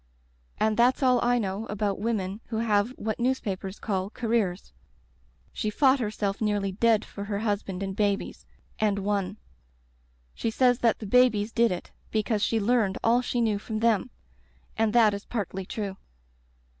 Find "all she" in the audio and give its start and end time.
13.03-13.41